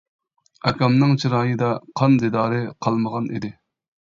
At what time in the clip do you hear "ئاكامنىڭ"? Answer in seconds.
0.69-1.13